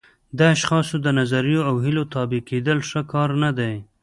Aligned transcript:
د 0.37 0.39
اشخاصو 0.55 0.95
د 1.01 1.07
نظریو 1.19 1.61
او 1.69 1.75
هیلو 1.85 2.03
تابع 2.13 2.41
کېدل 2.49 2.77
ښه 2.89 3.01
کار 3.13 3.29
نه 3.43 3.51
دی. 3.57 3.75